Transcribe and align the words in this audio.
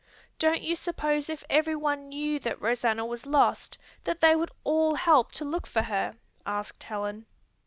"Don't 0.39 0.63
you 0.63 0.75
suppose 0.75 1.29
if 1.29 1.43
everyone 1.47 2.09
knew 2.09 2.39
that 2.39 2.59
Rosanna 2.59 3.05
was 3.05 3.27
lost 3.27 3.77
that 4.03 4.19
they 4.19 4.35
would 4.35 4.49
all 4.63 4.95
help 4.95 5.31
to 5.33 5.45
look 5.45 5.67
for 5.67 5.83
her?" 5.83 6.17
asked 6.43 6.81
Helen. 6.81 7.27